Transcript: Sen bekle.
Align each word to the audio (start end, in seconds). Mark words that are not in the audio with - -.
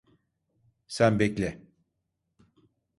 Sen 0.87 1.19
bekle. 1.19 1.61